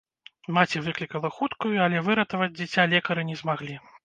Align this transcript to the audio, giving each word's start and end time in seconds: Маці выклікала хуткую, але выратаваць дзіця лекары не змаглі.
Маці 0.57 0.79
выклікала 0.85 1.31
хуткую, 1.35 1.75
але 1.89 2.01
выратаваць 2.09 2.49
дзіця 2.59 2.89
лекары 2.97 3.29
не 3.31 3.39
змаглі. 3.45 3.79